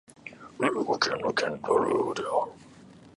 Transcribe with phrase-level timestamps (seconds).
[0.59, 2.51] ルーゴ県の県都はルーゴである